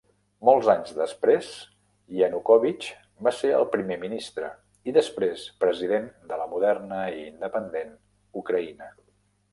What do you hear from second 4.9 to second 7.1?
després, president de la moderna